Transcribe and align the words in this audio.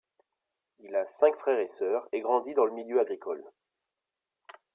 Il 0.79 0.95
a 0.95 1.05
cinq 1.05 1.37
frères 1.37 1.59
et 1.59 1.67
sœurs 1.67 2.07
et 2.11 2.21
grandit 2.21 2.55
dans 2.55 2.65
le 2.65 2.71
milieu 2.73 2.99
agricole. 2.99 3.45